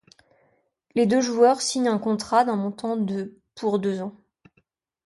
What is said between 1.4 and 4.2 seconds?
signent un contrat d'un montant de pour deux ans.